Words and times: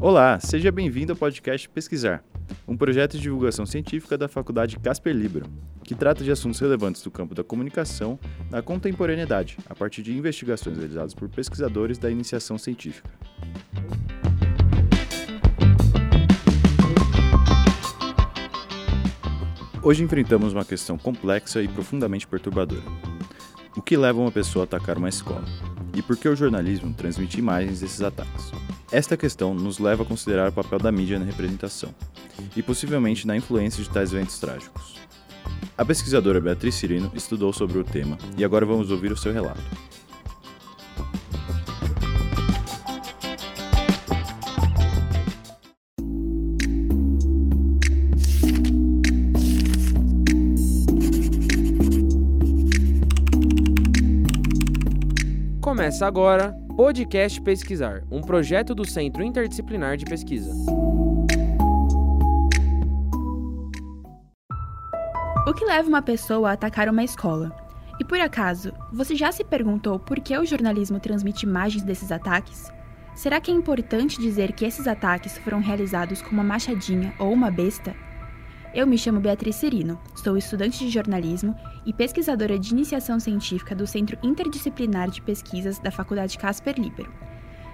Olá, 0.00 0.38
seja 0.38 0.70
bem-vindo 0.70 1.12
ao 1.12 1.16
podcast 1.16 1.68
Pesquisar, 1.68 2.22
um 2.68 2.76
projeto 2.76 3.16
de 3.16 3.22
divulgação 3.22 3.66
científica 3.66 4.16
da 4.16 4.28
Faculdade 4.28 4.78
Casper 4.78 5.12
Libero, 5.12 5.46
que 5.82 5.92
trata 5.92 6.22
de 6.22 6.30
assuntos 6.30 6.60
relevantes 6.60 7.02
do 7.02 7.10
campo 7.10 7.34
da 7.34 7.42
comunicação 7.42 8.16
na 8.48 8.62
contemporaneidade, 8.62 9.56
a 9.68 9.74
partir 9.74 10.02
de 10.02 10.16
investigações 10.16 10.78
realizadas 10.78 11.14
por 11.14 11.28
pesquisadores 11.28 11.98
da 11.98 12.08
iniciação 12.08 12.56
científica. 12.56 13.10
Hoje 19.82 20.04
enfrentamos 20.04 20.52
uma 20.52 20.64
questão 20.64 20.96
complexa 20.96 21.60
e 21.60 21.66
profundamente 21.66 22.24
perturbadora. 22.24 22.82
O 23.76 23.82
que 23.82 23.96
leva 23.96 24.20
uma 24.20 24.30
pessoa 24.30 24.62
a 24.62 24.64
atacar 24.64 24.96
uma 24.96 25.08
escola? 25.08 25.44
E 25.92 26.02
por 26.02 26.16
que 26.16 26.28
o 26.28 26.36
jornalismo 26.36 26.94
transmite 26.94 27.40
imagens 27.40 27.80
desses 27.80 28.00
ataques? 28.00 28.52
Esta 28.90 29.18
questão 29.18 29.52
nos 29.52 29.78
leva 29.78 30.02
a 30.02 30.06
considerar 30.06 30.48
o 30.48 30.52
papel 30.52 30.78
da 30.78 30.90
mídia 30.90 31.18
na 31.18 31.24
representação 31.26 31.94
e 32.56 32.62
possivelmente 32.62 33.26
na 33.26 33.36
influência 33.36 33.84
de 33.84 33.90
tais 33.90 34.14
eventos 34.14 34.38
trágicos. 34.38 34.94
A 35.76 35.84
pesquisadora 35.84 36.40
Beatriz 36.40 36.74
Cirino 36.74 37.12
estudou 37.14 37.52
sobre 37.52 37.78
o 37.78 37.84
tema 37.84 38.16
e 38.38 38.44
agora 38.44 38.64
vamos 38.64 38.90
ouvir 38.90 39.12
o 39.12 39.16
seu 39.16 39.30
relato. 39.30 39.60
Começa 55.60 56.06
agora 56.06 56.67
Podcast 56.78 57.40
Pesquisar, 57.40 58.04
um 58.08 58.20
projeto 58.20 58.72
do 58.72 58.88
Centro 58.88 59.24
Interdisciplinar 59.24 59.96
de 59.96 60.04
Pesquisa. 60.04 60.52
O 65.44 65.52
que 65.54 65.64
leva 65.64 65.88
uma 65.88 66.00
pessoa 66.00 66.50
a 66.50 66.52
atacar 66.52 66.88
uma 66.88 67.02
escola? 67.02 67.50
E 67.98 68.04
por 68.04 68.20
acaso, 68.20 68.72
você 68.92 69.16
já 69.16 69.32
se 69.32 69.42
perguntou 69.42 69.98
por 69.98 70.20
que 70.20 70.38
o 70.38 70.46
jornalismo 70.46 71.00
transmite 71.00 71.44
imagens 71.44 71.82
desses 71.82 72.12
ataques? 72.12 72.70
Será 73.12 73.40
que 73.40 73.50
é 73.50 73.54
importante 73.54 74.20
dizer 74.20 74.52
que 74.52 74.64
esses 74.64 74.86
ataques 74.86 75.36
foram 75.38 75.58
realizados 75.58 76.22
com 76.22 76.30
uma 76.30 76.44
machadinha 76.44 77.12
ou 77.18 77.32
uma 77.32 77.50
besta? 77.50 77.92
Eu 78.74 78.86
me 78.86 78.98
chamo 78.98 79.18
Beatriz 79.18 79.56
Serino, 79.56 79.98
sou 80.14 80.36
estudante 80.36 80.78
de 80.80 80.90
jornalismo 80.90 81.56
e 81.86 81.92
pesquisadora 81.92 82.58
de 82.58 82.70
iniciação 82.72 83.18
científica 83.18 83.74
do 83.74 83.86
Centro 83.86 84.18
Interdisciplinar 84.22 85.10
de 85.10 85.22
Pesquisas 85.22 85.78
da 85.78 85.90
Faculdade 85.90 86.36
Casper 86.36 86.78
Libero. 86.78 87.10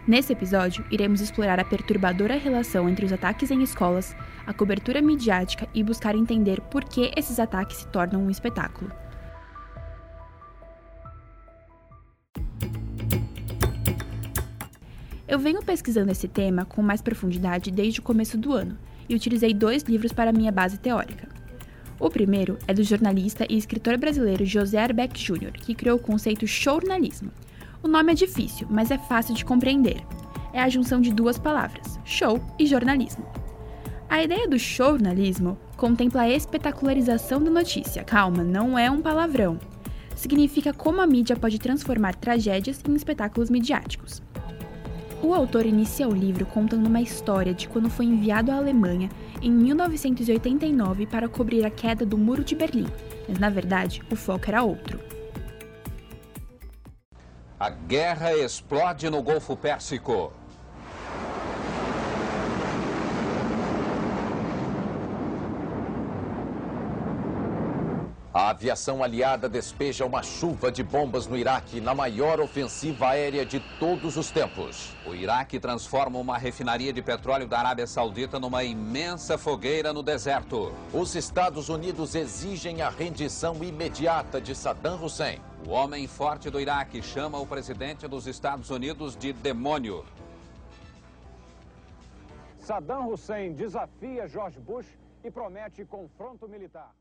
Nesse 0.07 0.33
episódio, 0.33 0.85
iremos 0.93 1.21
explorar 1.21 1.59
a 1.59 1.65
perturbadora 1.65 2.37
relação 2.37 2.89
entre 2.89 3.05
os 3.05 3.13
ataques 3.13 3.51
em 3.51 3.61
escolas, 3.61 4.15
a 4.47 4.55
cobertura 4.55 5.03
midiática 5.03 5.67
e 5.75 5.83
buscar 5.83 6.15
entender 6.15 6.61
por 6.61 6.85
que 6.85 7.11
esses 7.17 7.41
ataques 7.41 7.79
se 7.79 7.89
tornam 7.89 8.23
um 8.23 8.31
espetáculo. 8.31 8.93
Eu 15.27 15.41
venho 15.41 15.61
pesquisando 15.61 16.13
esse 16.13 16.29
tema 16.29 16.65
com 16.65 16.81
mais 16.81 17.03
profundidade 17.03 17.73
desde 17.73 17.99
o 17.99 18.03
começo 18.03 18.39
do 18.39 18.53
ano 18.53 18.79
e 19.09 19.15
utilizei 19.15 19.53
dois 19.53 19.83
livros 19.83 20.13
para 20.13 20.33
minha 20.33 20.53
base 20.53 20.79
teórica. 20.79 21.29
O 21.99 22.11
primeiro 22.11 22.59
é 22.67 22.75
do 22.75 22.83
jornalista 22.83 23.47
e 23.49 23.57
escritor 23.57 23.97
brasileiro 23.97 24.45
José 24.45 24.83
Arbeck 24.83 25.19
Jr., 25.19 25.53
que 25.53 25.75
criou 25.75 25.97
o 25.97 26.03
conceito 26.03 26.47
jornalismo. 26.47 27.31
O 27.83 27.89
nome 27.89 28.13
é 28.13 28.15
difícil, 28.15 28.67
mas 28.71 28.91
é 28.91 28.99
fácil 28.99 29.35
de 29.35 29.45
compreender. 29.45 30.01
É 30.53 30.61
a 30.61 30.69
junção 30.69 31.01
de 31.01 31.13
duas 31.13 31.39
palavras, 31.39 31.99
show 32.05 32.41
e 32.59 32.67
jornalismo. 32.67 33.27
A 34.09 34.23
ideia 34.23 34.49
do 34.49 34.59
jornalismo 34.59 35.59
contempla 35.77 36.23
a 36.23 36.29
espetacularização 36.29 37.43
da 37.43 37.51
notícia. 37.51 38.05
Calma, 38.05 38.45
não 38.45 38.79
é 38.79 38.91
um 38.91 39.03
palavrão. 39.03 39.59
Significa 40.15 40.73
como 40.73 41.01
a 41.01 41.07
mídia 41.07 41.37
pode 41.37 41.59
transformar 41.59 42.15
tragédias 42.15 42.81
em 42.89 42.95
espetáculos 42.95 43.51
midiáticos. 43.51 44.23
O 45.25 45.33
autor 45.33 45.65
inicia 45.65 46.07
o 46.07 46.13
livro 46.13 46.45
contando 46.45 46.87
uma 46.87 47.01
história 47.01 47.55
de 47.55 47.67
quando 47.67 47.89
foi 47.89 48.05
enviado 48.05 48.53
à 48.53 48.57
Alemanha 48.57 49.09
em 49.41 49.51
1989 49.51 51.07
para 51.07 51.31
cobrir 51.31 51.65
a 51.65 51.71
queda 51.71 52.05
do 52.05 52.19
Muro 52.19 52.45
de 52.45 52.55
Berlim, 52.55 52.87
mas 53.27 53.39
na 53.39 53.49
verdade 53.49 54.03
o 54.13 54.17
foco 54.17 54.45
era 54.49 54.63
outro. 54.63 55.01
A 57.59 57.71
guerra 57.71 58.37
explode 58.37 59.09
no 59.09 59.23
Golfo 59.23 59.57
Pérsico. 59.57 60.31
A 68.45 68.51
aviação 68.51 69.03
aliada 69.03 69.49
despeja 69.49 70.05
uma 70.05 70.23
chuva 70.23 70.71
de 70.71 70.83
bombas 70.83 71.27
no 71.27 71.35
Iraque 71.35 71.81
na 71.81 71.95
maior 71.95 72.39
ofensiva 72.41 73.09
aérea 73.09 73.43
de 73.43 73.59
todos 73.81 74.19
os 74.19 74.31
tempos. 74.31 74.95
O 75.07 75.15
Iraque 75.15 75.59
transforma 75.59 76.19
uma 76.19 76.37
refinaria 76.37 76.93
de 76.93 77.01
petróleo 77.01 77.49
da 77.49 77.59
Arábia 77.59 77.87
Saudita 77.87 78.39
numa 78.39 78.63
imensa 78.63 79.39
fogueira 79.39 79.95
no 79.95 80.03
deserto. 80.03 80.75
Os 80.93 81.15
Estados 81.15 81.71
Unidos 81.71 82.15
exigem 82.15 82.83
a 82.83 82.91
rendição 82.91 83.65
imediata 83.65 84.43
de 84.43 84.55
Saddam 84.55 85.03
Hussein. 85.03 85.41
O 85.67 85.71
homem 85.71 86.07
forte 86.07 86.51
do 86.51 86.61
Iraque 86.61 87.01
chama 87.01 87.41
o 87.41 87.47
presidente 87.47 88.07
dos 88.07 88.27
Estados 88.27 88.69
Unidos 88.69 89.17
de 89.17 89.33
demônio. 89.33 90.05
Saddam 92.59 93.11
Hussein 93.11 93.55
desafia 93.55 94.29
George 94.29 94.61
Bush 94.61 94.99
e 95.25 95.31
promete 95.31 95.83
confronto 95.87 96.47
militar. 96.47 96.93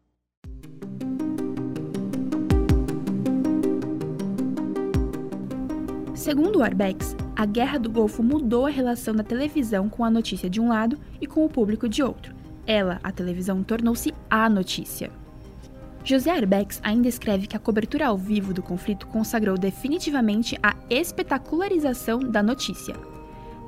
Segundo 6.23 6.59
o 6.59 6.63
Arbex, 6.63 7.17
a 7.35 7.45
Guerra 7.45 7.78
do 7.78 7.89
Golfo 7.89 8.23
mudou 8.23 8.66
a 8.66 8.69
relação 8.69 9.13
da 9.13 9.23
televisão 9.23 9.89
com 9.89 10.06
a 10.06 10.09
notícia 10.09 10.50
de 10.50 10.61
um 10.61 10.69
lado 10.69 10.97
e 11.19 11.28
com 11.28 11.44
o 11.44 11.50
público 11.50 11.89
de 11.89 12.01
outro. 12.01 12.34
Ela, 12.66 12.97
a 13.03 13.11
televisão, 13.11 13.61
tornou-se 13.61 14.13
a 14.29 14.50
notícia. 14.50 15.11
José 16.01 16.31
Arbex 16.31 16.79
ainda 16.81 17.09
escreve 17.09 17.45
que 17.45 17.57
a 17.57 17.59
cobertura 17.59 18.07
ao 18.07 18.17
vivo 18.17 18.53
do 18.53 18.63
conflito 18.63 19.06
consagrou 19.07 19.57
definitivamente 19.57 20.57
a 20.63 20.78
espetacularização 20.89 22.19
da 22.19 22.41
notícia. 22.41 22.95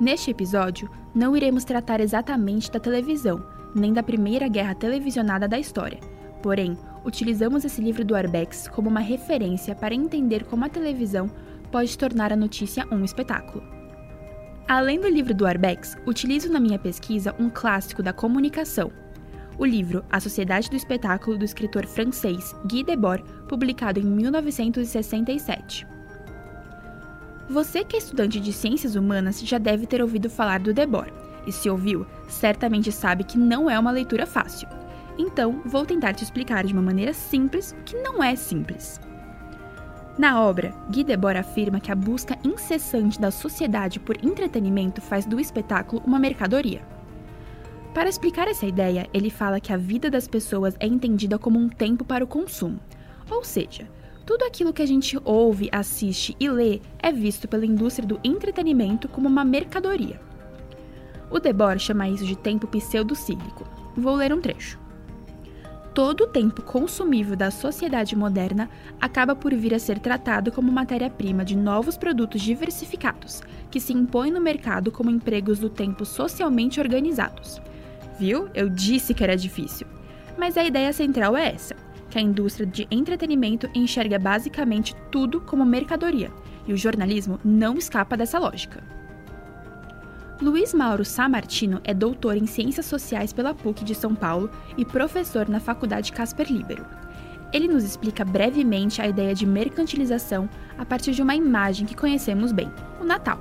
Neste 0.00 0.30
episódio, 0.30 0.90
não 1.14 1.36
iremos 1.36 1.62
tratar 1.62 2.00
exatamente 2.00 2.72
da 2.72 2.80
televisão, 2.80 3.44
nem 3.74 3.92
da 3.92 4.02
primeira 4.02 4.48
guerra 4.48 4.74
televisionada 4.74 5.46
da 5.46 5.58
história. 5.58 6.00
Porém, 6.42 6.78
utilizamos 7.04 7.66
esse 7.66 7.82
livro 7.82 8.02
do 8.02 8.16
Arbex 8.16 8.66
como 8.68 8.88
uma 8.88 9.00
referência 9.00 9.74
para 9.74 9.94
entender 9.94 10.44
como 10.44 10.64
a 10.64 10.70
televisão 10.70 11.30
pode 11.66 11.96
tornar 11.96 12.32
a 12.32 12.36
notícia 12.36 12.86
um 12.90 13.04
espetáculo. 13.04 13.62
Além 14.68 15.00
do 15.00 15.08
livro 15.08 15.32
do 15.32 15.46
Arbex, 15.46 15.96
utilizo 16.06 16.50
na 16.50 16.58
minha 16.58 16.78
pesquisa 16.78 17.34
um 17.38 17.48
clássico 17.48 18.02
da 18.02 18.12
comunicação, 18.12 18.90
o 19.58 19.64
livro 19.64 20.04
A 20.10 20.20
Sociedade 20.20 20.68
do 20.68 20.76
Espetáculo 20.76 21.38
do 21.38 21.44
escritor 21.44 21.86
francês 21.86 22.54
Guy 22.66 22.84
Debord, 22.84 23.24
publicado 23.48 23.98
em 23.98 24.04
1967. 24.04 25.86
Você 27.48 27.84
que 27.84 27.96
é 27.96 27.98
estudante 27.98 28.40
de 28.40 28.52
ciências 28.52 28.96
humanas 28.96 29.40
já 29.40 29.56
deve 29.56 29.86
ter 29.86 30.02
ouvido 30.02 30.28
falar 30.28 30.58
do 30.60 30.74
Debord, 30.74 31.12
e 31.46 31.52
se 31.52 31.70
ouviu, 31.70 32.04
certamente 32.28 32.90
sabe 32.90 33.24
que 33.24 33.38
não 33.38 33.70
é 33.70 33.78
uma 33.78 33.92
leitura 33.92 34.26
fácil. 34.26 34.68
Então, 35.16 35.62
vou 35.64 35.86
tentar 35.86 36.12
te 36.12 36.24
explicar 36.24 36.64
de 36.64 36.72
uma 36.72 36.82
maneira 36.82 37.14
simples 37.14 37.74
que 37.84 37.96
não 37.96 38.22
é 38.22 38.34
simples. 38.36 39.00
Na 40.18 40.40
obra, 40.40 40.74
Guy 40.88 41.04
Debord 41.04 41.38
afirma 41.38 41.78
que 41.78 41.92
a 41.92 41.94
busca 41.94 42.38
incessante 42.42 43.20
da 43.20 43.30
sociedade 43.30 44.00
por 44.00 44.16
entretenimento 44.24 45.02
faz 45.02 45.26
do 45.26 45.38
espetáculo 45.38 46.02
uma 46.06 46.18
mercadoria. 46.18 46.80
Para 47.92 48.08
explicar 48.08 48.48
essa 48.48 48.64
ideia, 48.64 49.06
ele 49.12 49.28
fala 49.28 49.60
que 49.60 49.74
a 49.74 49.76
vida 49.76 50.10
das 50.10 50.26
pessoas 50.26 50.74
é 50.80 50.86
entendida 50.86 51.38
como 51.38 51.58
um 51.58 51.68
tempo 51.68 52.02
para 52.02 52.24
o 52.24 52.26
consumo, 52.26 52.80
ou 53.30 53.44
seja, 53.44 53.86
tudo 54.24 54.44
aquilo 54.44 54.72
que 54.72 54.82
a 54.82 54.86
gente 54.86 55.18
ouve, 55.22 55.68
assiste 55.70 56.34
e 56.40 56.48
lê 56.48 56.80
é 56.98 57.12
visto 57.12 57.46
pela 57.46 57.66
indústria 57.66 58.08
do 58.08 58.18
entretenimento 58.24 59.08
como 59.08 59.28
uma 59.28 59.44
mercadoria. 59.44 60.18
O 61.30 61.38
Debord 61.38 61.82
chama 61.82 62.08
isso 62.08 62.24
de 62.24 62.36
tempo 62.36 62.66
pseudocíclico. 62.66 63.64
Vou 63.94 64.14
ler 64.14 64.32
um 64.32 64.40
trecho 64.40 64.85
todo 65.96 66.24
o 66.24 66.26
tempo 66.26 66.60
consumível 66.60 67.34
da 67.34 67.50
sociedade 67.50 68.14
moderna 68.14 68.68
acaba 69.00 69.34
por 69.34 69.54
vir 69.54 69.72
a 69.72 69.78
ser 69.78 69.98
tratado 69.98 70.52
como 70.52 70.70
matéria-prima 70.70 71.42
de 71.42 71.56
novos 71.56 71.96
produtos 71.96 72.42
diversificados, 72.42 73.40
que 73.70 73.80
se 73.80 73.94
impõem 73.94 74.30
no 74.30 74.38
mercado 74.38 74.92
como 74.92 75.10
empregos 75.10 75.58
do 75.58 75.70
tempo 75.70 76.04
socialmente 76.04 76.78
organizados. 76.80 77.62
Viu? 78.18 78.46
Eu 78.52 78.68
disse 78.68 79.14
que 79.14 79.24
era 79.24 79.34
difícil. 79.38 79.86
Mas 80.36 80.58
a 80.58 80.64
ideia 80.66 80.92
central 80.92 81.34
é 81.34 81.54
essa: 81.54 81.74
que 82.10 82.18
a 82.18 82.20
indústria 82.20 82.66
de 82.66 82.86
entretenimento 82.90 83.66
enxerga 83.74 84.18
basicamente 84.18 84.94
tudo 85.10 85.40
como 85.40 85.64
mercadoria, 85.64 86.30
e 86.66 86.74
o 86.74 86.76
jornalismo 86.76 87.40
não 87.42 87.78
escapa 87.78 88.18
dessa 88.18 88.38
lógica. 88.38 88.84
Luiz 90.40 90.74
Mauro 90.74 91.02
Samartino 91.02 91.80
é 91.82 91.94
doutor 91.94 92.36
em 92.36 92.46
Ciências 92.46 92.84
Sociais 92.84 93.32
pela 93.32 93.54
PUC 93.54 93.82
de 93.82 93.94
São 93.94 94.14
Paulo 94.14 94.50
e 94.76 94.84
professor 94.84 95.48
na 95.48 95.58
Faculdade 95.58 96.12
Casper 96.12 96.52
Libero. 96.52 96.84
Ele 97.54 97.66
nos 97.66 97.82
explica 97.82 98.22
brevemente 98.22 99.00
a 99.00 99.08
ideia 99.08 99.34
de 99.34 99.46
mercantilização 99.46 100.46
a 100.76 100.84
partir 100.84 101.12
de 101.12 101.22
uma 101.22 101.34
imagem 101.34 101.86
que 101.86 101.96
conhecemos 101.96 102.52
bem, 102.52 102.70
o 103.00 103.04
Natal. 103.04 103.40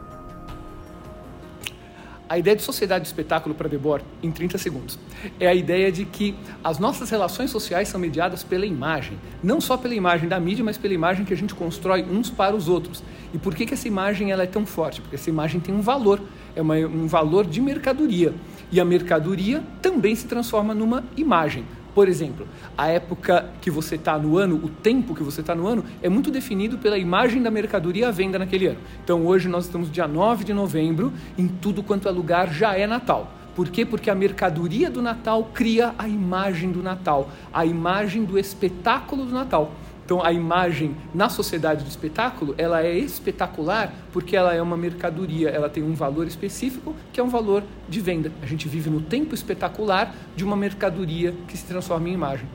A 2.29 2.39
ideia 2.39 2.55
de 2.55 2.63
sociedade 2.63 3.03
de 3.03 3.09
espetáculo 3.09 3.53
para 3.53 3.67
Debord, 3.67 4.03
em 4.23 4.31
30 4.31 4.57
segundos, 4.57 4.97
é 5.39 5.47
a 5.47 5.53
ideia 5.53 5.91
de 5.91 6.05
que 6.05 6.33
as 6.63 6.79
nossas 6.79 7.09
relações 7.09 7.51
sociais 7.51 7.89
são 7.89 7.99
mediadas 7.99 8.41
pela 8.41 8.65
imagem. 8.65 9.19
Não 9.43 9.61
só 9.61 9.77
pela 9.77 9.93
imagem 9.93 10.27
da 10.27 10.39
mídia, 10.39 10.63
mas 10.63 10.77
pela 10.77 10.93
imagem 10.93 11.23
que 11.23 11.33
a 11.33 11.37
gente 11.37 11.53
constrói 11.53 12.03
uns 12.03 12.31
para 12.31 12.55
os 12.55 12.67
outros. 12.67 13.03
E 13.33 13.37
por 13.37 13.53
que, 13.53 13.65
que 13.65 13.75
essa 13.75 13.87
imagem 13.87 14.31
ela 14.31 14.41
é 14.41 14.47
tão 14.47 14.65
forte? 14.65 15.01
Porque 15.01 15.15
essa 15.15 15.29
imagem 15.29 15.59
tem 15.59 15.75
um 15.75 15.81
valor, 15.81 16.19
é 16.55 16.61
uma, 16.61 16.75
um 16.75 17.07
valor 17.07 17.45
de 17.45 17.61
mercadoria. 17.61 18.33
E 18.71 18.79
a 18.79 18.85
mercadoria 18.85 19.63
também 19.81 20.15
se 20.15 20.25
transforma 20.25 20.73
numa 20.73 21.03
imagem. 21.15 21.65
Por 21.95 22.09
exemplo, 22.09 22.45
a 22.77 22.87
época 22.87 23.51
que 23.61 23.71
você 23.71 23.95
está 23.95 24.17
no 24.19 24.37
ano, 24.37 24.59
o 24.61 24.67
tempo 24.67 25.15
que 25.15 25.23
você 25.23 25.39
está 25.39 25.55
no 25.55 25.65
ano, 25.65 25.85
é 26.01 26.09
muito 26.09 26.29
definido 26.29 26.77
pela 26.77 26.97
imagem 26.97 27.41
da 27.41 27.49
mercadoria 27.49 28.09
à 28.09 28.11
venda 28.11 28.37
naquele 28.37 28.67
ano. 28.67 28.79
Então 29.01 29.25
hoje 29.25 29.47
nós 29.47 29.63
estamos 29.65 29.89
dia 29.89 30.05
9 30.05 30.43
de 30.43 30.53
novembro, 30.53 31.13
em 31.37 31.47
tudo 31.47 31.81
quanto 31.81 32.09
é 32.09 32.11
lugar 32.11 32.51
já 32.51 32.75
é 32.75 32.85
Natal. 32.85 33.31
Por 33.55 33.69
quê? 33.69 33.85
Porque 33.85 34.09
a 34.09 34.15
mercadoria 34.15 34.89
do 34.89 35.01
Natal 35.01 35.49
cria 35.53 35.95
a 35.97 36.05
imagem 36.05 36.69
do 36.69 36.83
Natal, 36.83 37.29
a 37.53 37.65
imagem 37.65 38.25
do 38.25 38.37
espetáculo 38.37 39.23
do 39.23 39.31
Natal. 39.31 39.71
Então 40.05 40.23
a 40.23 40.31
imagem 40.31 40.95
na 41.15 41.29
sociedade 41.29 41.83
do 41.83 41.89
espetáculo, 41.89 42.53
ela 42.59 42.83
é 42.83 42.95
espetacular 42.95 43.91
porque 44.13 44.37
ela 44.37 44.53
é 44.53 44.61
uma 44.61 44.77
mercadoria, 44.77 45.49
ela 45.49 45.67
tem 45.67 45.81
um 45.81 45.95
valor 45.95 46.27
específico 46.27 46.95
que 47.11 47.19
é 47.19 47.23
um 47.23 47.27
valor 47.27 47.63
de 47.89 47.99
venda. 47.99 48.31
A 48.41 48.45
gente 48.45 48.69
vive 48.69 48.87
no 48.87 49.01
tempo 49.01 49.33
espetacular 49.33 50.15
de 50.35 50.43
uma 50.43 50.55
mercadoria 50.55 51.33
que 51.47 51.57
se 51.57 51.65
transforma 51.65 52.07
em 52.07 52.13
imagem. 52.13 52.47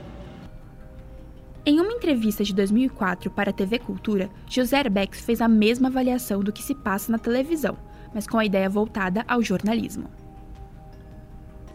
Em 1.66 1.80
uma 1.80 1.92
entrevista 1.92 2.44
de 2.44 2.54
2004 2.54 3.30
para 3.32 3.50
a 3.50 3.52
TV 3.52 3.80
Cultura, 3.80 4.30
José 4.46 4.78
Arbex 4.78 5.20
fez 5.20 5.40
a 5.40 5.48
mesma 5.48 5.88
avaliação 5.88 6.40
do 6.40 6.52
que 6.52 6.62
se 6.62 6.74
passa 6.74 7.10
na 7.10 7.18
televisão, 7.18 7.76
mas 8.14 8.28
com 8.28 8.38
a 8.38 8.44
ideia 8.44 8.70
voltada 8.70 9.24
ao 9.26 9.42
jornalismo. 9.42 10.08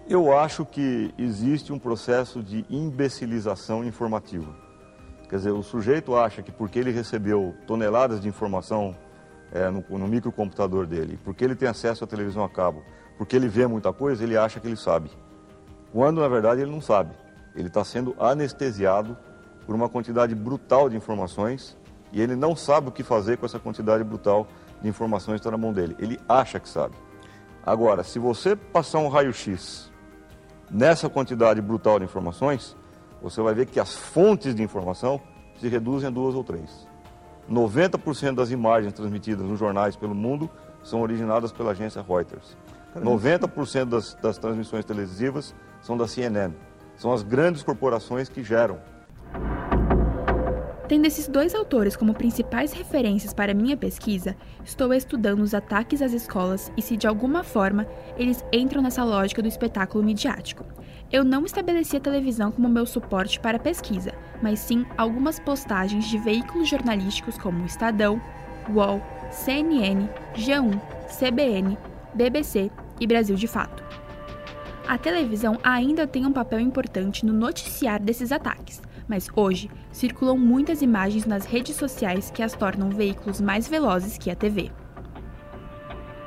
Eu 0.07 0.36
acho 0.38 0.66
que 0.66 1.13
existe 1.18 1.74
um 1.74 1.80
processo 1.80 2.42
de 2.42 2.66
imbecilização 2.69 3.83
informativa. 3.83 4.64
Quer 5.27 5.38
dizer, 5.38 5.51
o 5.51 5.63
sujeito 5.63 6.16
acha 6.16 6.42
que 6.42 6.51
porque 6.51 6.80
ele 6.80 6.92
recebeu 6.92 7.56
toneladas 7.66 8.22
de 8.22 8.27
informação 8.27 8.95
é, 9.51 9.69
no, 9.69 9.83
no 9.89 10.07
microcomputador 10.07 10.86
dele, 10.86 11.19
porque 11.24 11.44
ele 11.44 11.56
tem 11.56 11.68
acesso 11.68 12.04
à 12.04 12.07
televisão 12.07 12.44
a 12.44 12.50
cabo, 12.50 12.83
porque 13.18 13.36
ele 13.36 13.48
vê 13.48 13.66
muita 13.68 13.92
coisa, 13.94 14.24
ele 14.24 14.38
acha 14.38 14.60
que 14.60 14.68
ele 14.68 14.75
sabe. 14.75 15.10
Quando, 15.92 16.22
na 16.22 16.27
verdade, 16.27 16.62
ele 16.62 16.72
não 16.72 16.81
sabe. 16.81 17.12
Ele 17.56 17.68
está 17.68 17.83
sendo 17.83 18.16
anestesiado 18.19 19.18
por 19.66 19.74
uma 19.74 19.88
quantidade 19.88 20.36
brutal 20.36 20.89
de 20.89 20.98
informações 20.98 21.77
e 22.12 22.22
ele 22.22 22.36
não 22.36 22.56
sabe 22.56 22.89
o 22.89 22.92
que 22.92 23.04
fazer 23.04 23.38
com 23.38 23.45
essa 23.45 23.60
quantidade 23.60 24.04
brutal 24.04 24.48
de 24.81 24.88
informações 24.88 25.36
que 25.36 25.48
está 25.48 25.51
na 25.51 25.57
mão 25.57 25.74
dele. 25.74 25.95
Ele 26.00 26.19
acha 26.27 26.60
que 26.60 26.68
sabe. 26.68 26.95
Agora, 27.66 28.04
se 28.04 28.19
você 28.19 28.56
passar 28.56 29.00
um 29.00 29.07
raio-x 29.07 29.92
nessa 30.69 31.10
quantidade 31.10 31.62
brutal 31.62 32.00
de 32.00 32.06
informações, 32.06 32.75
você 33.25 33.42
vai 33.42 33.56
ver 33.56 33.66
que 33.66 33.80
as 33.80 33.95
fontes 33.95 34.54
de 34.54 34.62
informação 34.62 35.19
se 35.60 35.68
reduzem 35.68 36.10
a 36.10 36.12
duas 36.12 36.36
ou 36.36 36.44
três. 36.44 36.88
90% 37.51 38.36
das 38.36 38.51
imagens 38.51 38.94
transmitidas 38.94 39.44
nos 39.48 39.57
jornais 39.57 39.95
pelo 39.95 40.13
mundo 40.13 40.48
são 40.83 41.01
originadas 41.01 41.51
pela 41.51 41.72
agência 41.72 42.06
Reuters. 42.07 42.56
90% 42.95 43.86
das, 43.86 44.13
das 44.13 44.38
transmissões 44.38 44.86
televisivas 44.86 45.56
são 45.81 45.98
da 45.98 46.07
CNN. 46.07 46.54
São 46.98 47.12
as 47.12 47.24
grandes 47.24 47.63
corporações 47.63 48.30
que 48.30 48.44
geram. 48.44 48.77
Tendo 50.88 51.07
esses 51.07 51.27
dois 51.27 51.56
autores 51.56 51.95
como 51.95 52.13
principais 52.13 52.74
referências 52.74 53.33
para 53.33 53.56
minha 53.56 53.75
pesquisa, 53.75 54.36
estou 54.63 54.94
estudando 54.94 55.39
os 55.39 55.56
ataques 55.56 56.00
às 56.04 56.13
escolas 56.13 56.72
e 56.77 56.81
se 56.81 56.95
de 56.95 57.07
alguma 57.07 57.44
forma 57.44 57.88
eles 58.18 58.45
entram 58.54 58.83
nessa 58.83 59.04
lógica 59.04 59.42
do 59.42 59.48
espetáculo 59.48 60.04
midiático. 60.04 60.63
Eu 61.11 61.23
não 61.23 61.45
estabeleci 61.45 61.95
a 61.95 61.99
televisão 61.99 62.51
como 62.51 62.67
meu 62.67 62.85
suporte 62.85 63.39
para 63.39 63.59
pesquisa, 63.59 64.13
mas 64.41 64.59
sim 64.59 64.85
algumas 64.97 65.39
postagens 65.39 66.05
de 66.05 66.17
veículos 66.17 66.67
jornalísticos 66.67 67.37
como 67.37 67.65
Estadão, 67.65 68.19
UOL, 68.69 69.01
CNN, 69.31 70.07
G1, 70.33 70.81
CBN, 71.07 71.77
BBC 72.13 72.71
e 72.99 73.05
Brasil 73.05 73.35
de 73.35 73.47
Fato. 73.47 73.83
A 74.87 74.97
televisão 74.97 75.59
ainda 75.63 76.07
tem 76.07 76.25
um 76.25 76.33
papel 76.33 76.59
importante 76.59 77.25
no 77.25 77.33
noticiar 77.33 78.01
desses 78.01 78.31
ataques, 78.31 78.81
mas 79.07 79.27
hoje 79.35 79.69
circulam 79.91 80.37
muitas 80.37 80.81
imagens 80.81 81.25
nas 81.25 81.45
redes 81.45 81.75
sociais 81.75 82.31
que 82.31 82.41
as 82.41 82.53
tornam 82.53 82.89
veículos 82.89 83.39
mais 83.39 83.67
velozes 83.67 84.17
que 84.17 84.31
a 84.31 84.35
TV. 84.35 84.71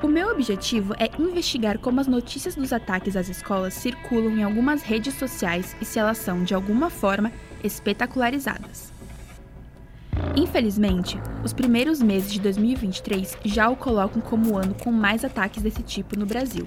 O 0.08 0.10
meu 0.10 0.30
objetivo 0.30 0.94
é 0.98 1.10
investigar 1.18 1.78
como 1.78 2.00
as 2.00 2.06
notícias 2.06 2.54
dos 2.54 2.72
ataques 2.72 3.14
às 3.14 3.28
escolas 3.28 3.74
circulam 3.74 4.38
em 4.38 4.42
algumas 4.42 4.80
redes 4.80 5.12
sociais 5.12 5.76
e 5.82 5.84
se 5.84 5.98
elas 5.98 6.16
são, 6.16 6.42
de 6.42 6.54
alguma 6.54 6.88
forma, 6.88 7.30
espetacularizadas. 7.62 8.90
Infelizmente, 10.34 11.20
os 11.44 11.52
primeiros 11.52 12.00
meses 12.00 12.32
de 12.32 12.40
2023 12.40 13.36
já 13.44 13.68
o 13.68 13.76
colocam 13.76 14.22
como 14.22 14.52
o 14.52 14.56
ano 14.56 14.74
com 14.82 14.90
mais 14.90 15.26
ataques 15.26 15.62
desse 15.62 15.82
tipo 15.82 16.18
no 16.18 16.24
Brasil. 16.24 16.66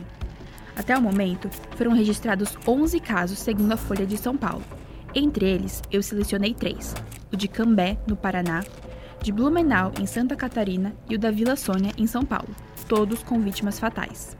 Até 0.75 0.95
o 0.95 1.01
momento, 1.01 1.49
foram 1.75 1.93
registrados 1.93 2.55
11 2.67 2.99
casos, 2.99 3.39
segundo 3.39 3.71
a 3.71 3.77
Folha 3.77 4.05
de 4.05 4.17
São 4.17 4.37
Paulo. 4.37 4.63
Entre 5.15 5.49
eles, 5.49 5.81
eu 5.91 6.03
selecionei 6.03 6.53
três: 6.53 6.93
o 7.33 7.35
de 7.35 7.47
Cambé, 7.47 7.97
no 8.05 8.15
Paraná, 8.15 8.63
de 9.19 9.31
Blumenau, 9.31 9.91
em 9.99 10.05
Santa 10.05 10.35
Catarina, 10.35 10.93
e 11.09 11.15
o 11.15 11.19
da 11.19 11.31
Vila 11.31 11.55
Sônia, 11.55 11.91
em 11.97 12.05
São 12.05 12.23
Paulo, 12.23 12.55
todos 12.91 13.23
com 13.23 13.39
vítimas 13.39 13.79
fatais. 13.79 14.35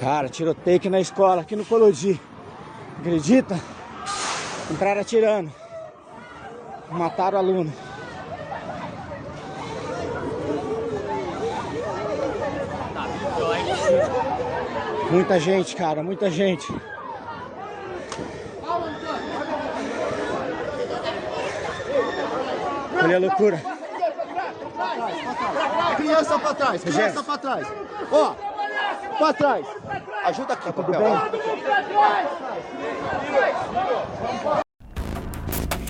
Cara, 0.00 0.30
tiroteio 0.30 0.78
aqui 0.78 0.88
na 0.88 0.98
escola, 0.98 1.42
aqui 1.42 1.54
no 1.54 1.66
Colodi. 1.66 2.18
Acredita? 3.00 3.60
Entraram 4.70 5.02
atirando. 5.02 5.52
Mataram 6.90 7.36
o 7.36 7.40
aluno. 7.42 7.83
Muita 15.10 15.38
gente, 15.38 15.76
cara, 15.76 16.02
muita 16.02 16.30
gente. 16.30 16.72
Olha 23.02 23.16
a 23.16 23.20
loucura. 23.20 23.60
Criança 25.96 26.38
pra 26.38 26.54
trás, 26.54 26.82
criança 26.82 27.22
pra 27.22 27.38
trás. 27.38 27.66
Ó, 28.10 28.34
pra 29.18 29.32
trás. 29.32 29.66
Ajuda 30.24 30.54
aqui, 30.54 30.72
tudo 30.72 30.90
bem? 30.90 31.14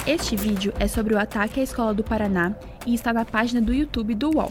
Este 0.06 0.36
vídeo 0.36 0.72
é 0.78 0.86
sobre 0.86 1.14
o 1.14 1.18
ataque 1.18 1.60
à 1.60 1.62
escola 1.62 1.94
do 1.94 2.04
Paraná 2.04 2.52
e 2.86 2.94
está 2.94 3.12
na 3.12 3.24
página 3.24 3.60
do 3.60 3.72
YouTube 3.72 4.14
do 4.14 4.36
UOL. 4.36 4.50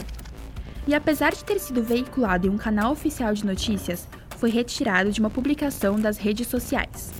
E 0.86 0.94
apesar 0.94 1.32
de 1.32 1.44
ter 1.44 1.58
sido 1.58 1.82
veiculado 1.82 2.46
em 2.46 2.50
um 2.50 2.58
canal 2.58 2.92
oficial 2.92 3.32
de 3.32 3.46
notícias, 3.46 4.08
foi 4.38 4.50
retirado 4.50 5.10
de 5.10 5.20
uma 5.20 5.30
publicação 5.30 5.98
das 5.98 6.18
redes 6.18 6.46
sociais. 6.48 7.12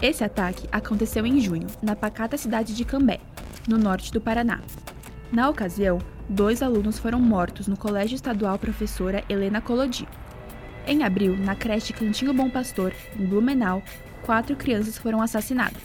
Esse 0.00 0.24
ataque 0.24 0.66
aconteceu 0.72 1.26
em 1.26 1.40
junho, 1.40 1.66
na 1.82 1.94
pacata 1.94 2.36
cidade 2.36 2.74
de 2.74 2.84
Cambé, 2.84 3.20
no 3.68 3.76
norte 3.76 4.10
do 4.10 4.20
Paraná. 4.20 4.60
Na 5.30 5.48
ocasião, 5.48 5.98
dois 6.28 6.62
alunos 6.62 6.98
foram 6.98 7.20
mortos 7.20 7.68
no 7.68 7.76
Colégio 7.76 8.14
Estadual 8.14 8.58
Professora 8.58 9.22
Helena 9.28 9.60
Colodi. 9.60 10.08
Em 10.86 11.04
abril, 11.04 11.36
na 11.36 11.54
creche 11.54 11.92
Cantinho 11.92 12.32
Bom 12.32 12.48
Pastor, 12.48 12.94
em 13.18 13.26
Blumenau, 13.26 13.82
quatro 14.22 14.56
crianças 14.56 14.96
foram 14.96 15.20
assassinadas. 15.20 15.82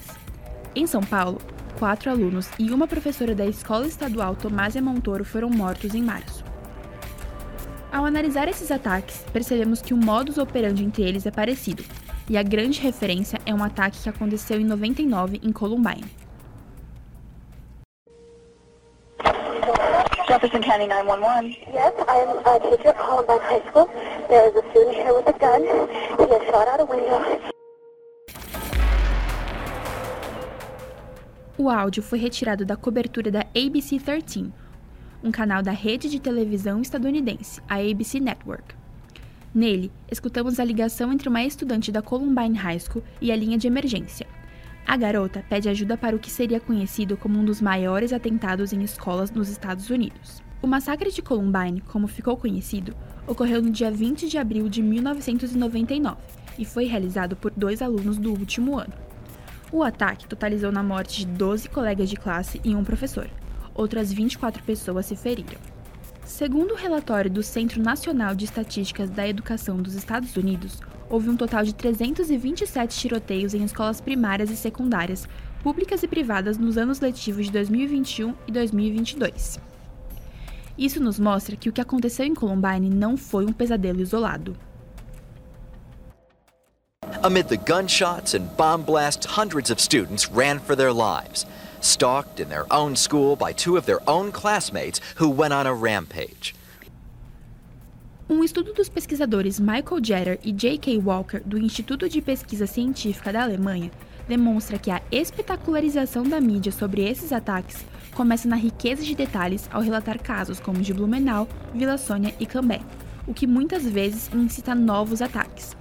Em 0.74 0.88
São 0.88 1.02
Paulo, 1.02 1.42
quatro 1.78 2.10
alunos 2.10 2.50
e 2.58 2.72
uma 2.72 2.88
professora 2.88 3.36
da 3.36 3.46
Escola 3.46 3.86
Estadual 3.86 4.36
Tomásia 4.36 4.82
Montoro 4.82 5.26
foram 5.26 5.50
mortos 5.50 5.94
em 5.94 6.02
março. 6.02 6.55
Ao 7.96 8.04
analisar 8.04 8.50
esses 8.50 8.72
ataques, 8.72 9.24
percebemos 9.32 9.82
que 9.82 9.94
o 9.94 9.98
modus 9.98 10.38
operandi 10.38 10.84
entre 10.84 11.02
eles 11.02 11.26
é 11.26 11.32
parecido, 11.32 11.82
e 12.30 12.38
a 12.38 12.44
grande 12.44 12.82
referência 12.82 13.40
é 13.46 13.54
um 13.54 13.64
ataque 13.64 14.04
que 14.04 14.10
aconteceu 14.10 14.60
em 14.60 14.66
99 14.66 15.40
em 15.42 15.54
Columbine. 15.54 16.04
Jefferson 20.28 20.60
County 20.60 20.88
911. 20.88 21.58
Yes, 21.72 21.94
I'm 22.10 22.36
uh, 22.36 22.44
a 22.44 22.60
teacher 22.60 22.90
at 22.90 22.98
Columbine 22.98 23.40
High 23.40 23.64
School. 23.70 23.88
There 24.28 24.50
is 24.50 24.56
a 24.58 24.70
student 24.72 24.98
here 24.98 25.14
with 25.14 25.30
a 25.30 25.40
gun. 25.40 25.64
He 25.64 26.34
has 26.34 26.44
shot 26.52 26.68
out 26.68 26.82
a 26.82 26.86
window. 26.86 27.56
O 31.58 31.70
áudio 31.70 32.04
foi 32.04 32.20
retirado 32.20 32.66
da 32.66 32.76
cobertura 32.76 33.32
da 33.32 33.46
ABC 33.56 33.98
13, 33.98 34.52
um 35.26 35.32
canal 35.32 35.64
da 35.64 35.72
rede 35.72 36.08
de 36.08 36.20
televisão 36.20 36.80
estadunidense, 36.80 37.60
a 37.68 37.78
ABC 37.78 38.20
Network. 38.20 38.76
Nele, 39.54 39.92
escutamos 40.12 40.60
a 40.60 40.64
ligação 40.64 41.12
entre 41.12 41.28
uma 41.28 41.44
estudante 41.44 41.92
da 41.92 42.00
Columbine 42.00 42.56
High 42.56 42.80
School 42.80 43.04
e 43.20 43.32
a 43.32 43.36
linha 43.36 43.58
de 43.58 43.66
emergência. 43.66 44.28
A 44.86 44.96
garota 44.96 45.44
pede 45.50 45.68
ajuda 45.68 45.98
para 45.98 46.16
o 46.16 46.20
que 46.20 46.30
seria 46.30 46.60
conhecido 46.60 47.18
como 47.18 47.40
um 47.40 47.44
dos 47.44 47.60
maiores 47.60 48.14
atentados 48.14 48.72
em 48.72 48.84
escolas 48.84 49.32
nos 49.32 49.50
Estados 49.50 49.90
Unidos. 49.90 50.44
O 50.62 50.68
massacre 50.68 51.12
de 51.12 51.24
Columbine, 51.24 51.82
como 51.82 52.08
ficou 52.08 52.38
conhecido, 52.38 52.96
ocorreu 53.26 53.64
no 53.64 53.72
dia 53.72 53.90
20 53.90 54.30
de 54.30 54.38
abril 54.38 54.70
de 54.70 54.84
1999 54.84 56.18
e 56.60 56.66
foi 56.66 56.86
realizado 56.86 57.36
por 57.36 57.50
dois 57.50 57.82
alunos 57.82 58.20
do 58.20 58.30
último 58.30 58.78
ano. 58.78 58.94
O 59.72 59.82
ataque 59.82 60.28
totalizou 60.28 60.72
na 60.72 60.84
morte 60.84 61.22
de 61.22 61.26
12 61.26 61.68
colegas 61.70 62.12
de 62.12 62.16
classe 62.16 62.62
e 62.64 62.76
um 62.76 62.84
professor. 62.84 63.28
Outras 63.76 64.12
24 64.12 64.64
pessoas 64.64 65.06
se 65.06 65.16
feriram. 65.16 65.60
Segundo 66.24 66.72
o 66.72 66.78
relatório 66.78 67.30
do 67.30 67.44
Centro 67.44 67.82
Nacional 67.82 68.34
de 68.34 68.46
Estatísticas 68.46 69.10
da 69.10 69.28
Educação 69.28 69.78
dos 69.78 69.94
Estados 69.94 70.36
Unidos, 70.36 70.82
houve 71.10 71.30
um 71.30 71.38
total 71.38 71.64
de 71.64 71.76
327 71.76 72.98
tiroteios 72.98 73.54
em 73.54 73.64
escolas 73.64 74.02
primárias 74.02 74.50
e 74.50 74.56
secundárias, 74.56 75.28
públicas 75.62 76.02
e 76.02 76.08
privadas 76.08 76.58
nos 76.58 76.78
anos 76.78 77.00
letivos 77.00 77.46
de 77.46 77.52
2021 77.52 78.34
e 78.48 78.52
2022. 78.52 79.60
Isso 80.78 81.02
nos 81.02 81.20
mostra 81.20 81.56
que 81.56 81.70
o 81.70 81.74
que 81.74 81.82
aconteceu 81.82 82.26
em 82.26 82.34
Columbine 82.34 82.90
não 82.90 83.16
foi 83.16 83.46
um 83.46 83.54
pesadelo 83.54 84.02
isolado. 84.02 84.58
Amid 87.24 87.48
the 87.48 87.58
gunshots 87.58 88.36
and 88.36 88.46
bomb 88.58 88.84
blasts, 88.84 89.26
hundreds 89.26 89.72
of 89.72 89.82
students 89.82 90.28
ran 90.28 90.60
for 90.60 90.76
their 90.76 90.92
lives, 90.92 91.46
stalked 91.86 92.40
in 92.40 92.50
their 92.50 92.66
own 92.72 92.96
school 92.96 93.36
by 93.36 93.54
two 93.54 93.78
of 93.78 93.86
their 93.86 94.02
own 94.08 94.32
classmates 94.32 95.00
who 95.18 95.30
went 95.30 95.54
on 95.54 95.68
a 95.68 95.74
rampage. 95.74 96.56
Um 98.28 98.44
estudo 98.44 98.74
dos 98.74 98.90
pesquisadores 98.90 99.60
Michael 99.60 100.04
Jeter 100.04 100.40
e 100.44 100.52
J.K. 100.52 100.98
Walker 100.98 101.42
do 101.46 101.60
Instituto 101.60 102.10
de 102.10 102.22
Pesquisa 102.22 102.66
Científica 102.66 103.32
da 103.32 103.44
Alemanha 103.44 103.92
demonstra 104.28 104.80
que 104.80 104.90
a 104.90 105.00
espetacularização 105.12 106.24
da 106.24 106.42
mídia 106.42 106.72
sobre 106.72 107.08
esses 107.08 107.32
ataques 107.32 107.86
começa 108.16 108.48
na 108.48 108.56
riqueza 108.56 109.04
de 109.04 109.14
detalhes 109.14 109.70
ao 109.72 109.82
relatar 109.82 110.20
casos 110.20 110.60
como 110.60 110.82
de 110.82 110.92
Blumenau, 110.92 111.48
Vila 111.72 112.00
Sônia 112.00 112.34
e 112.40 112.48
Cambé, 112.48 112.82
o 113.28 113.34
que 113.34 113.46
muitas 113.46 113.86
vezes 113.88 114.28
incita 114.34 114.74
novos 114.74 115.22
ataques. 115.22 115.78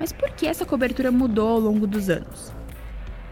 Mas 0.00 0.12
por 0.12 0.30
que 0.30 0.48
essa 0.48 0.66
cobertura 0.66 1.12
mudou 1.12 1.48
ao 1.48 1.60
longo 1.60 1.86
dos 1.86 2.10
anos? 2.10 2.52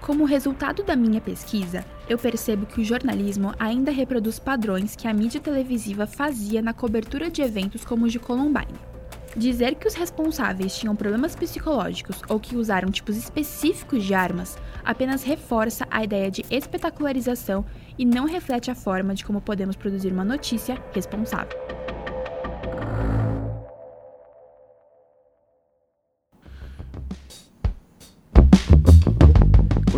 Como 0.02 0.24
resultado 0.24 0.82
da 0.82 0.96
minha 0.96 1.20
pesquisa, 1.20 1.84
eu 2.08 2.18
percebo 2.18 2.66
que 2.66 2.80
o 2.80 2.84
jornalismo 2.84 3.54
ainda 3.56 3.92
reproduz 3.92 4.36
padrões 4.36 4.96
que 4.96 5.06
a 5.06 5.14
mídia 5.14 5.40
televisiva 5.40 6.08
fazia 6.08 6.60
na 6.60 6.74
cobertura 6.74 7.30
de 7.30 7.40
eventos 7.40 7.84
como 7.84 8.06
o 8.06 8.08
de 8.08 8.18
Columbine. 8.18 8.74
Dizer 9.36 9.76
que 9.76 9.86
os 9.86 9.94
responsáveis 9.94 10.76
tinham 10.76 10.96
problemas 10.96 11.36
psicológicos 11.36 12.20
ou 12.28 12.40
que 12.40 12.56
usaram 12.56 12.90
tipos 12.90 13.16
específicos 13.16 14.02
de 14.02 14.12
armas 14.12 14.58
apenas 14.84 15.22
reforça 15.22 15.86
a 15.88 16.02
ideia 16.02 16.32
de 16.32 16.44
espetacularização 16.50 17.64
e 17.96 18.04
não 18.04 18.26
reflete 18.26 18.72
a 18.72 18.74
forma 18.74 19.14
de 19.14 19.24
como 19.24 19.40
podemos 19.40 19.76
produzir 19.76 20.12
uma 20.12 20.24
notícia 20.24 20.82
responsável. 20.92 21.81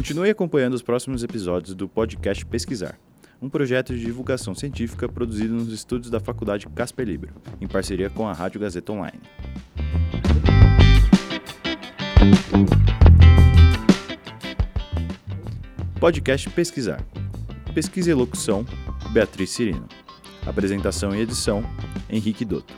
Continue 0.04 0.28
acompanhando 0.28 0.74
os 0.74 0.82
próximos 0.82 1.22
episódios 1.22 1.74
do 1.74 1.88
podcast 1.88 2.44
Pesquisar, 2.44 3.00
um 3.40 3.48
projeto 3.48 3.94
de 3.94 4.04
divulgação 4.04 4.54
científica 4.54 5.08
produzido 5.08 5.54
nos 5.54 5.72
estúdios 5.72 6.10
da 6.10 6.20
Faculdade 6.20 6.66
Casper 6.68 7.06
Libero, 7.06 7.32
em 7.58 7.66
parceria 7.66 8.10
com 8.10 8.28
a 8.28 8.32
Rádio 8.34 8.60
Gazeta 8.60 8.92
Online. 8.92 9.18
Podcast 15.98 16.50
Pesquisar. 16.50 17.02
Pesquisa 17.74 18.10
e 18.10 18.14
locução, 18.14 18.66
Beatriz 19.10 19.52
Cirino. 19.52 19.88
Apresentação 20.46 21.16
e 21.16 21.20
edição, 21.22 21.64
Henrique 22.10 22.44
Dotto. 22.44 22.74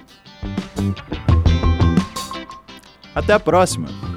Até 3.12 3.32
a 3.32 3.40
próxima! 3.40 4.15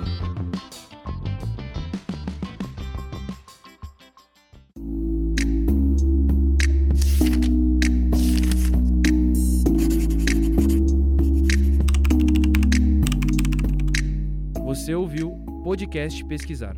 Podcast 15.90 16.24
Pesquisar. 16.26 16.76